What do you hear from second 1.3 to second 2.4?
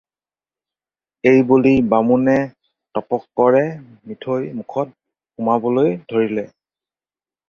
এইবুলি বামুণে